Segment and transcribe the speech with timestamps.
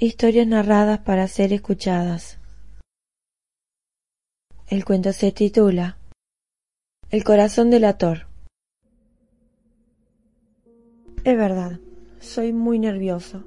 [0.00, 2.38] Historias narradas para ser escuchadas.
[4.68, 5.98] El cuento se titula
[7.10, 8.28] El corazón del ator.
[11.24, 11.80] Es verdad,
[12.20, 13.42] soy muy nervioso,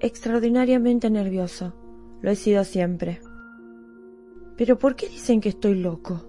[0.00, 1.72] extraordinariamente nervioso.
[2.22, 3.20] Lo he sido siempre.
[4.56, 6.24] Pero ¿por qué dicen que estoy loco?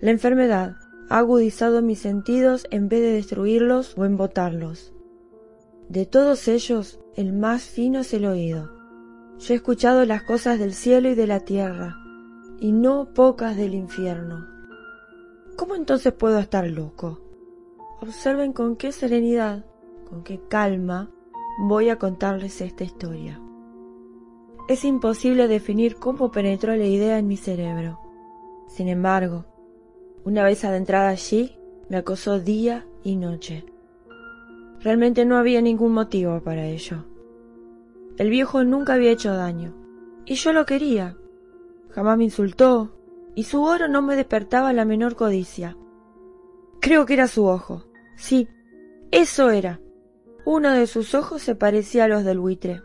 [0.00, 0.76] La enfermedad
[1.10, 4.94] ha agudizado mis sentidos en vez de destruirlos o embotarlos.
[5.92, 8.70] De todos ellos, el más fino es el oído.
[9.38, 11.98] Yo he escuchado las cosas del cielo y de la tierra,
[12.58, 14.46] y no pocas del infierno.
[15.54, 17.20] ¿Cómo entonces puedo estar loco?
[18.00, 19.66] Observen con qué serenidad,
[20.08, 21.10] con qué calma
[21.60, 23.38] voy a contarles esta historia.
[24.70, 28.00] Es imposible definir cómo penetró la idea en mi cerebro.
[28.66, 29.44] Sin embargo,
[30.24, 31.58] una vez adentrada allí,
[31.90, 33.66] me acosó día y noche.
[34.82, 37.04] Realmente no había ningún motivo para ello.
[38.18, 39.74] El viejo nunca había hecho daño,
[40.26, 41.16] y yo lo quería.
[41.90, 42.96] Jamás me insultó,
[43.34, 45.76] y su oro no me despertaba la menor codicia.
[46.80, 47.84] Creo que era su ojo.
[48.16, 48.48] Sí,
[49.12, 49.80] eso era.
[50.44, 52.82] Uno de sus ojos se parecía a los del buitre.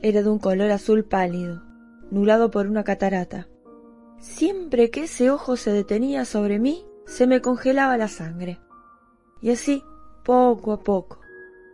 [0.00, 1.62] Era de un color azul pálido,
[2.10, 3.48] nublado por una catarata.
[4.18, 8.60] Siempre que ese ojo se detenía sobre mí, se me congelaba la sangre.
[9.40, 9.84] Y así
[10.22, 11.20] poco a poco.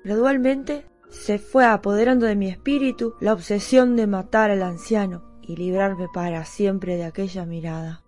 [0.04, 6.06] Gradualmente se fue apoderando de mi espíritu la obsesión de matar al anciano y librarme
[6.12, 8.02] para siempre de aquella mirada.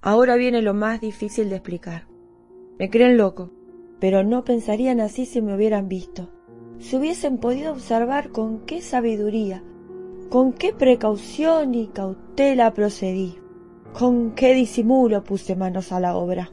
[0.00, 2.06] Ahora viene lo más difícil de explicar.
[2.78, 3.50] Me creen loco,
[3.98, 6.30] pero no pensarían así si me hubieran visto.
[6.78, 9.64] Si hubiesen podido observar con qué sabiduría,
[10.28, 13.38] con qué precaución y cautela procedí,
[13.92, 16.50] con qué disimulo puse manos a la obra.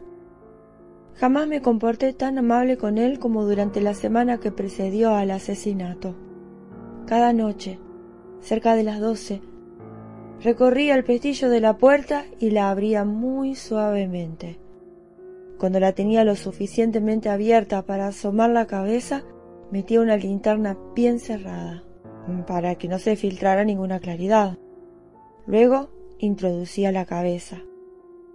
[1.16, 6.16] Jamás me comporté tan amable con él como durante la semana que precedió al asesinato.
[7.06, 7.80] Cada noche,
[8.42, 9.42] cerca de las doce,
[10.42, 14.60] recorría el pestillo de la puerta y la abría muy suavemente.
[15.58, 19.24] Cuando la tenía lo suficientemente abierta para asomar la cabeza,
[19.72, 21.84] metía una linterna bien cerrada,
[22.48, 24.58] para que no se filtrara ninguna claridad.
[25.46, 25.90] Luego
[26.20, 27.62] introducía la cabeza.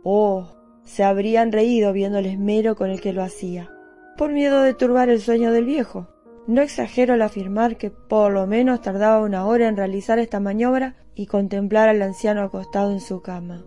[0.05, 0.47] Oh,
[0.89, 3.71] se habrían reído viendo el esmero con el que lo hacía,
[4.17, 6.09] por miedo de turbar el sueño del viejo.
[6.47, 10.97] No exagero al afirmar que por lo menos tardaba una hora en realizar esta maniobra
[11.15, 13.67] y contemplar al anciano acostado en su cama.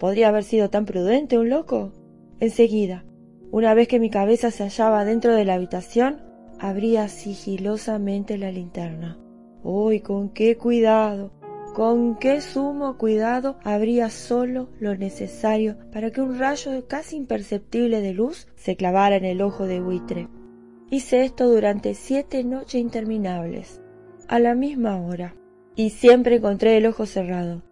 [0.00, 1.92] ¿Podría haber sido tan prudente un loco?
[2.40, 3.04] Enseguida,
[3.52, 6.20] una vez que mi cabeza se hallaba dentro de la habitación,
[6.58, 9.18] abría sigilosamente la linterna.
[9.62, 11.30] ¡Uy, con qué cuidado!
[11.74, 18.12] Con qué sumo cuidado habría solo lo necesario para que un rayo casi imperceptible de
[18.12, 20.28] luz se clavara en el ojo de buitre.
[20.90, 23.80] Hice esto durante siete noches interminables,
[24.26, 25.36] a la misma hora,
[25.76, 27.62] y siempre encontré el ojo cerrado.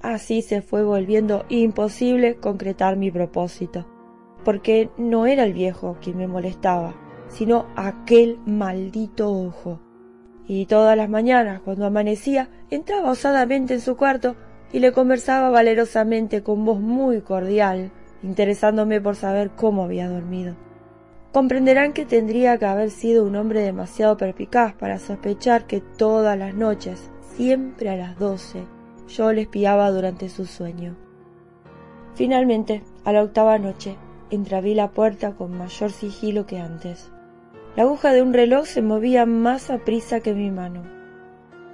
[0.00, 3.86] Así se fue volviendo imposible concretar mi propósito,
[4.44, 6.94] porque no era el viejo quien me molestaba,
[7.28, 9.80] sino aquel maldito ojo
[10.46, 14.36] y todas las mañanas, cuando amanecía, entraba osadamente en su cuarto
[14.72, 17.90] y le conversaba valerosamente con voz muy cordial,
[18.22, 20.56] interesándome por saber cómo había dormido.
[21.32, 26.54] Comprenderán que tendría que haber sido un hombre demasiado perpicaz para sospechar que todas las
[26.54, 28.64] noches, siempre a las doce,
[29.08, 30.96] yo le espiaba durante su sueño.
[32.14, 33.96] Finalmente, a la octava noche,
[34.30, 37.10] entreabrí la puerta con mayor sigilo que antes.
[37.74, 40.82] La aguja de un reloj se movía más a prisa que mi mano.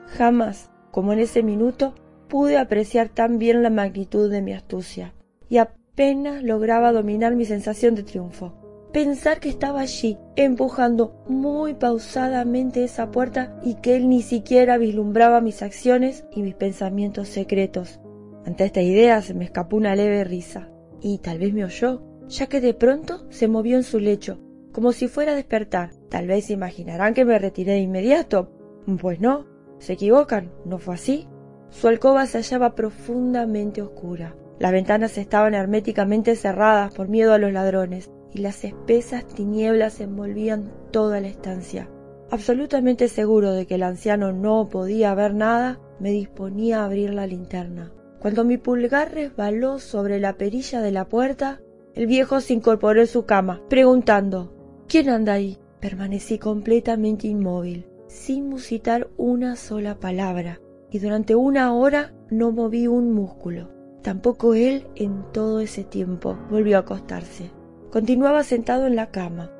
[0.06, 1.94] Jamás, como en ese minuto,
[2.28, 5.12] pude apreciar tan bien la magnitud de mi astucia,
[5.48, 8.54] y apenas lograba dominar mi sensación de triunfo.
[8.92, 15.40] Pensar que estaba allí, empujando muy pausadamente esa puerta y que él ni siquiera vislumbraba
[15.40, 18.00] mis acciones y mis pensamientos secretos.
[18.46, 20.70] Ante esta idea se me escapó una leve risa,
[21.00, 24.38] y tal vez me oyó, ya que de pronto se movió en su lecho,
[24.78, 25.90] como si fuera a despertar.
[26.08, 28.52] Tal vez imaginarán que me retiré de inmediato.
[29.00, 29.44] Pues no,
[29.80, 31.26] se equivocan, no fue así.
[31.68, 34.36] Su alcoba se hallaba profundamente oscura.
[34.60, 40.70] Las ventanas estaban herméticamente cerradas por miedo a los ladrones, y las espesas tinieblas envolvían
[40.92, 41.90] toda la estancia.
[42.30, 47.26] Absolutamente seguro de que el anciano no podía ver nada, me disponía a abrir la
[47.26, 47.92] linterna.
[48.20, 51.60] Cuando mi pulgar resbaló sobre la perilla de la puerta,
[51.96, 54.54] el viejo se incorporó en su cama, preguntando
[54.88, 55.58] ¿Quién anda ahí?
[55.80, 63.12] Permanecí completamente inmóvil, sin musitar una sola palabra, y durante una hora no moví un
[63.12, 63.68] músculo.
[64.00, 67.50] Tampoco él en todo ese tiempo volvió a acostarse.
[67.90, 69.52] Continuaba sentado en la cama,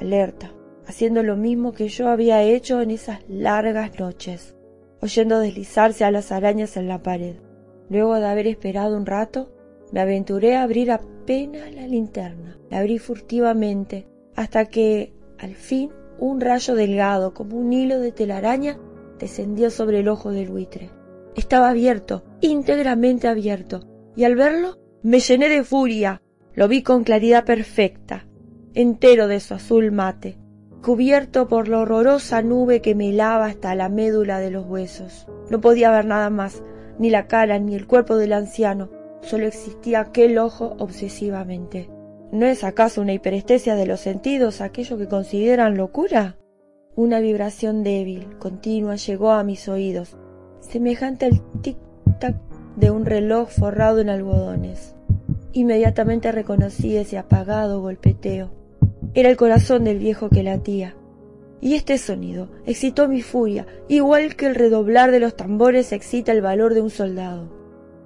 [0.00, 0.54] alerta,
[0.86, 4.56] haciendo lo mismo que yo había hecho en esas largas noches.
[5.02, 7.36] oyendo deslizarse a las arañas en la pared.
[7.90, 9.52] Luego de haber esperado un rato,
[9.92, 12.58] me aventuré a abrir apenas la linterna.
[12.70, 14.06] La abrí furtivamente
[14.36, 18.78] hasta que, al fin, un rayo delgado como un hilo de telaraña
[19.18, 20.90] descendió sobre el ojo del buitre.
[21.34, 23.80] Estaba abierto, íntegramente abierto,
[24.16, 26.22] y al verlo me llené de furia.
[26.54, 28.26] Lo vi con claridad perfecta,
[28.74, 30.36] entero de su azul mate,
[30.82, 35.26] cubierto por la horrorosa nube que me helaba hasta la médula de los huesos.
[35.48, 36.62] No podía ver nada más,
[36.98, 38.90] ni la cara ni el cuerpo del anciano,
[39.22, 41.88] solo existía aquel ojo obsesivamente.
[42.32, 46.36] ¿No es acaso una hiperestesia de los sentidos aquello que consideran locura?
[46.94, 50.16] Una vibración débil, continua, llegó a mis oídos,
[50.60, 52.36] semejante al tic-tac
[52.76, 54.94] de un reloj forrado en algodones.
[55.54, 58.52] Inmediatamente reconocí ese apagado golpeteo.
[59.14, 60.94] Era el corazón del viejo que latía.
[61.60, 66.42] Y este sonido excitó mi furia, igual que el redoblar de los tambores excita el
[66.42, 67.50] valor de un soldado.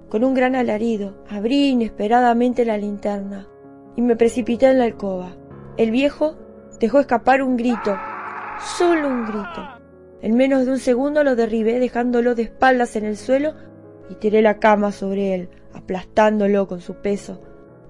[0.09, 3.49] Con un gran alarido, abrí inesperadamente la linterna
[3.97, 5.37] y me precipité en la alcoba.
[5.77, 6.37] El viejo
[6.81, 7.97] dejó escapar un grito,
[8.77, 9.63] solo un grito.
[10.23, 13.55] En menos de un segundo lo derribé dejándolo de espaldas en el suelo
[14.09, 17.41] y tiré la cama sobre él, aplastándolo con su peso.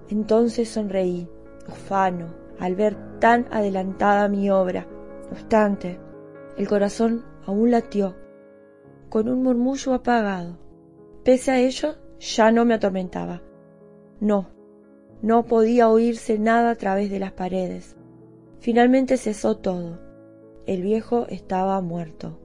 [0.09, 1.29] Entonces sonreí,
[1.69, 4.87] ufano, al ver tan adelantada mi obra.
[5.25, 5.99] No obstante,
[6.57, 8.15] el corazón aún latió,
[9.09, 10.59] con un murmullo apagado.
[11.25, 13.43] Pese a ello, ya no me atormentaba.
[14.21, 14.51] No,
[15.25, 17.97] no podía oírse nada a través de las paredes.
[18.61, 19.99] Finalmente cesó todo.
[20.67, 22.39] El viejo estaba muerto.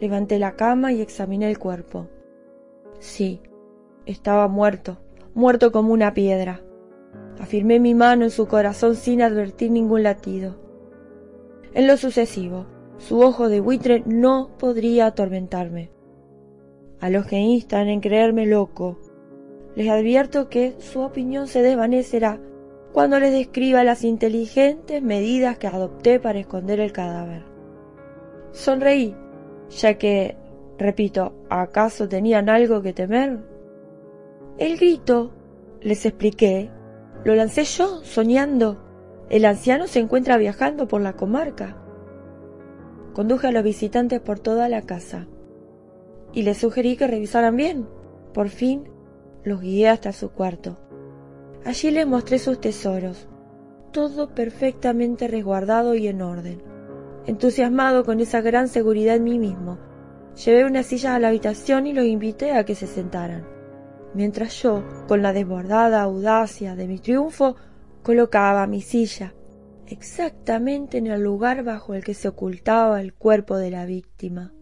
[0.00, 2.08] Levanté la cama y examiné el cuerpo.
[2.98, 3.40] Sí,
[4.04, 4.98] estaba muerto,
[5.32, 6.60] muerto como una piedra.
[7.38, 10.56] Afirmé mi mano en su corazón sin advertir ningún latido.
[11.72, 12.66] En lo sucesivo,
[12.98, 15.92] su ojo de buitre no podría atormentarme.
[16.98, 18.98] A los que instan en creerme loco,
[19.76, 22.40] les advierto que su opinión se desvanecerá
[22.92, 27.44] cuando les describa las inteligentes medidas que adopté para esconder el cadáver.
[28.52, 29.14] Sonreí,
[29.68, 30.34] ya que,
[30.78, 33.38] repito, ¿acaso tenían algo que temer?
[34.56, 35.32] El grito,
[35.82, 36.70] les expliqué,
[37.22, 38.82] lo lancé yo, soñando.
[39.28, 41.76] El anciano se encuentra viajando por la comarca.
[43.12, 45.26] Conduje a los visitantes por toda la casa
[46.32, 47.86] y les sugerí que revisaran bien.
[48.32, 48.95] Por fin
[49.46, 50.76] los guié hasta su cuarto.
[51.64, 53.28] Allí les mostré sus tesoros,
[53.92, 56.62] todo perfectamente resguardado y en orden.
[57.26, 59.78] Entusiasmado con esa gran seguridad en mí mismo,
[60.44, 63.46] llevé una silla a la habitación y los invité a que se sentaran,
[64.14, 67.54] mientras yo, con la desbordada audacia de mi triunfo,
[68.02, 69.32] colocaba mi silla
[69.86, 74.52] exactamente en el lugar bajo el que se ocultaba el cuerpo de la víctima.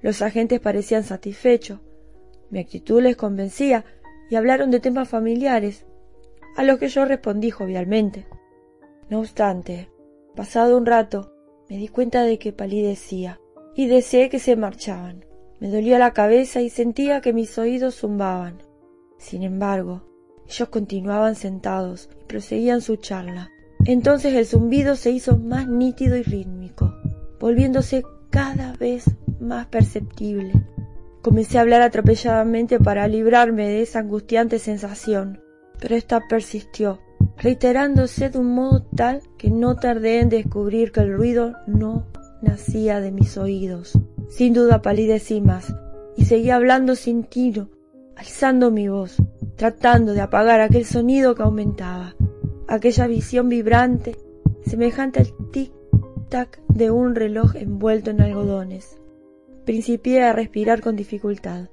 [0.00, 1.80] Los agentes parecían satisfechos.
[2.50, 3.84] Mi actitud les convencía
[4.30, 5.86] y hablaron de temas familiares,
[6.56, 8.26] a los que yo respondí jovialmente.
[9.10, 9.90] No obstante,
[10.34, 11.32] pasado un rato,
[11.68, 13.40] me di cuenta de que palidecía
[13.74, 15.24] y deseé que se marchaban.
[15.60, 18.58] Me dolía la cabeza y sentía que mis oídos zumbaban.
[19.18, 20.02] Sin embargo,
[20.46, 23.50] ellos continuaban sentados y proseguían su charla.
[23.84, 26.94] Entonces el zumbido se hizo más nítido y rítmico,
[27.40, 29.04] volviéndose cada vez
[29.40, 30.52] más perceptible.
[31.24, 35.40] Comencé a hablar atropelladamente para librarme de esa angustiante sensación,
[35.80, 37.00] pero esta persistió,
[37.38, 42.08] reiterándose de un modo tal que no tardé en descubrir que el ruido no
[42.42, 43.98] nacía de mis oídos.
[44.28, 45.74] Sin duda palidecí más,
[46.14, 47.70] y seguí hablando sin tiro,
[48.16, 49.16] alzando mi voz,
[49.56, 52.14] tratando de apagar aquel sonido que aumentaba,
[52.68, 54.14] aquella visión vibrante,
[54.66, 58.98] semejante al tic-tac de un reloj envuelto en algodones.
[59.64, 61.68] Principié a respirar con dificultad,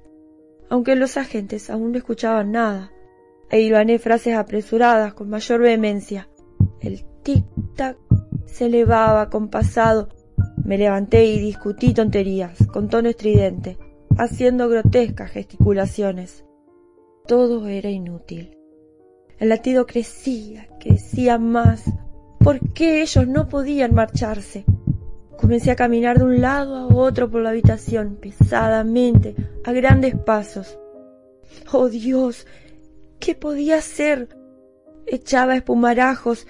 [0.70, 2.90] aunque los agentes aún no escuchaban nada,
[3.50, 6.30] e hilvané frases apresuradas con mayor vehemencia.
[6.80, 7.98] El tic-tac
[8.46, 10.08] se elevaba compasado.
[10.64, 13.76] Me levanté y discutí tonterías, con tono estridente,
[14.16, 16.46] haciendo grotescas gesticulaciones.
[17.26, 18.56] Todo era inútil.
[19.38, 21.84] El latido crecía, crecía más.
[22.38, 24.64] ¿Por qué ellos no podían marcharse?
[25.38, 29.34] Comencé a caminar de un lado a otro por la habitación, pesadamente,
[29.64, 30.78] a grandes pasos.
[31.72, 32.46] Oh Dios,
[33.18, 34.28] ¿qué podía hacer?
[35.06, 36.46] Echaba espumarajos,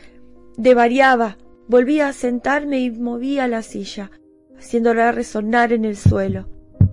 [0.56, 4.10] devariaba, volvía a sentarme y movía la silla,
[4.58, 6.48] haciéndola resonar en el suelo,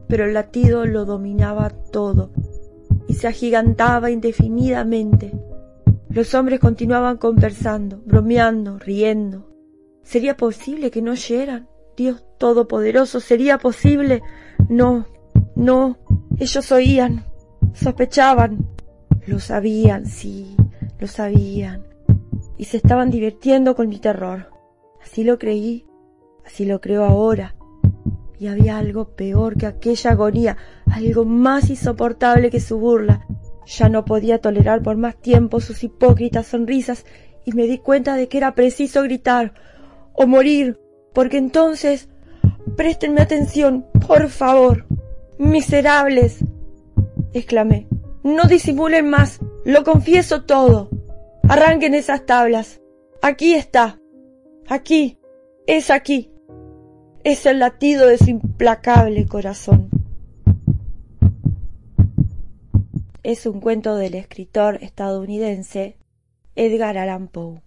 [0.07, 2.31] pero el latido lo dominaba todo
[3.07, 5.31] y se agigantaba indefinidamente.
[6.09, 9.47] Los hombres continuaban conversando, bromeando, riendo.
[10.03, 11.68] ¿Sería posible que no oyeran?
[11.99, 14.23] Dios Todopoderoso, ¿sería posible?
[14.69, 15.05] No,
[15.57, 15.97] no,
[16.37, 17.25] ellos oían,
[17.73, 18.69] sospechaban,
[19.27, 20.55] lo sabían, sí,
[20.97, 21.83] lo sabían,
[22.57, 24.49] y se estaban divirtiendo con mi terror.
[25.03, 25.85] Así lo creí,
[26.45, 27.55] así lo creo ahora.
[28.39, 30.55] Y había algo peor que aquella agonía,
[30.89, 33.27] algo más insoportable que su burla.
[33.65, 37.05] Ya no podía tolerar por más tiempo sus hipócritas sonrisas
[37.43, 39.53] y me di cuenta de que era preciso gritar
[40.13, 40.79] o morir,
[41.13, 42.09] porque entonces
[42.75, 44.85] Préstenme atención, por favor.
[45.37, 46.39] Miserables.
[47.33, 47.87] exclamé.
[48.23, 49.39] No disimulen más.
[49.65, 50.89] Lo confieso todo.
[51.43, 52.81] Arranquen esas tablas.
[53.21, 53.99] Aquí está.
[54.67, 55.19] Aquí.
[55.67, 56.31] Es aquí.
[57.23, 59.89] Es el latido de su implacable corazón.
[63.23, 65.97] Es un cuento del escritor estadounidense
[66.55, 67.61] Edgar Allan Poe.